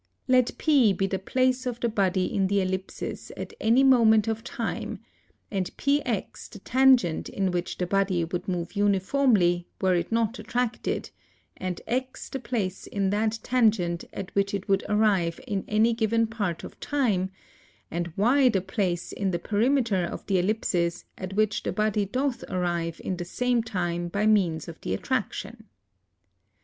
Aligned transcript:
Let 0.27 0.57
P 0.57 0.93
be 0.93 1.05
the 1.05 1.19
place 1.19 1.67
of 1.67 1.79
the 1.79 1.87
body 1.87 2.25
in 2.25 2.47
the 2.47 2.59
Ellipsis 2.59 3.31
at 3.37 3.53
any 3.61 3.83
moment 3.83 4.27
of 4.27 4.43
time 4.43 4.97
& 5.27 5.51
PX 5.51 6.49
the 6.49 6.57
tangent 6.57 7.29
in 7.29 7.51
which 7.51 7.77
the 7.77 7.85
body 7.85 8.23
would 8.23 8.47
move 8.47 8.75
uniformly 8.75 9.67
were 9.79 9.93
it 9.93 10.11
not 10.11 10.39
attracted 10.39 11.11
& 11.35 11.57
X 11.87 12.29
the 12.29 12.39
place 12.39 12.87
in 12.87 13.11
that 13.11 13.37
tangent 13.43 14.03
at 14.11 14.33
which 14.33 14.55
it 14.55 14.67
would 14.67 14.83
arrive 14.89 15.39
in 15.47 15.63
any 15.67 15.93
given 15.93 16.25
part 16.25 16.63
of 16.63 16.79
time 16.79 17.29
& 17.91 18.15
Y 18.17 18.49
the 18.49 18.59
place 18.59 19.11
in 19.11 19.29
the 19.29 19.37
perimeter 19.37 19.97
of 20.03 20.25
the 20.25 20.39
Ellipsis 20.39 21.05
at 21.15 21.33
which 21.35 21.61
the 21.61 21.71
body 21.71 22.05
doth 22.05 22.43
arrive 22.49 22.99
in 23.03 23.17
the 23.17 23.23
same 23.25 23.61
time 23.61 24.07
by 24.07 24.25
means 24.25 24.67
of 24.67 24.81
the 24.81 24.95
attraction. 24.95 25.65